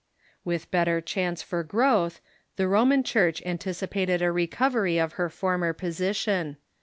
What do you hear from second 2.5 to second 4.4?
the Roman Church antici pated a